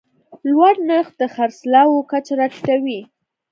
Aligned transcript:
لوړ 0.49 0.73
نرخ 0.89 1.07
د 1.19 1.21
خرڅلاو 1.33 2.07
کچه 2.11 2.33
راټیټوي. 2.39 2.99